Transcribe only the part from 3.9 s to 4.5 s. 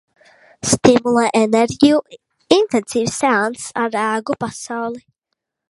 rēgu